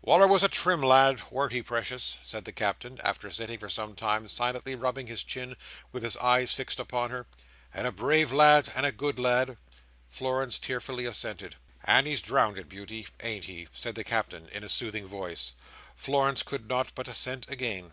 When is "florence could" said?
15.94-16.70